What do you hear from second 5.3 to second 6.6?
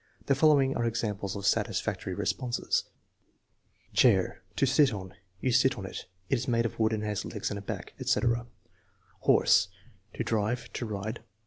"You sit on it." "It is